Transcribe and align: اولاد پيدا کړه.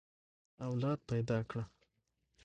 اولاد 0.67 0.99
پيدا 1.09 1.37
کړه. 1.49 1.63